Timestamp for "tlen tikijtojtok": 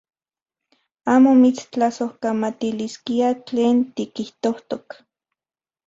3.47-4.85